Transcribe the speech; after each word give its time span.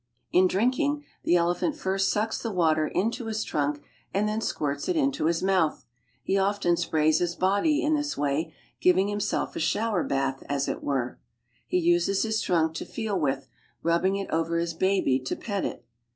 In 0.31 0.47
drinking, 0.47 1.05
the 1.23 1.35
elephant 1.35 1.75
first 1.75 2.09
sucks 2.09 2.41
the 2.41 2.51
water 2.51 2.87
into 2.87 3.29
i 3.29 3.33
trunk, 3.45 3.83
and 4.15 4.27
then 4.27 4.41
squirts 4.41 4.89
it 4.89 4.95
into 4.97 5.25
his 5.27 5.43
mouth. 5.43 5.85
He 6.23 6.39
often 6.39 6.73
jepiays 6.73 7.19
his 7.19 7.35
body 7.35 7.83
in 7.83 7.93
this 7.93 8.17
way, 8.17 8.51
giving 8.79 9.09
himself 9.09 9.55
a 9.55 9.59
shower 9.59 10.07
ath 10.11 10.41
as 10.49 10.67
it 10.67 10.83
were. 10.83 11.19
He 11.67 11.77
uses 11.77 12.23
his 12.23 12.41
trunk 12.41 12.73
to 12.77 12.85
feel 12.87 13.19
with, 13.19 13.47
rubbing 13.83 14.15
it 14.15 14.31
over 14.31 14.57
his 14.57 14.73
baby 14.73 15.19
to 15.19 15.35
pet 15.35 15.63
it. 15.65 15.85